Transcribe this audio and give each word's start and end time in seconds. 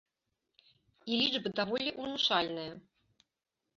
І 1.11 1.21
лічбы 1.21 1.49
даволі 1.61 1.89
ўнушальныя. 2.01 2.71